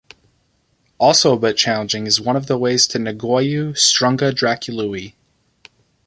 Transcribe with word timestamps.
Also 0.97 1.35
a 1.35 1.39
bit 1.39 1.55
challenging 1.57 2.07
is 2.07 2.19
one 2.19 2.35
of 2.35 2.47
the 2.47 2.57
ways 2.57 2.87
to 2.87 2.97
Negoiu- 2.97 3.75
Strunga 3.77 4.31
Dracului. 4.33 5.13